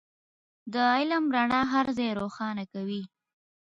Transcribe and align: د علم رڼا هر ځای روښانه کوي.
د 0.73 0.75
علم 0.95 1.23
رڼا 1.35 1.61
هر 1.73 1.85
ځای 1.97 2.09
روښانه 2.19 2.63
کوي. 2.73 3.03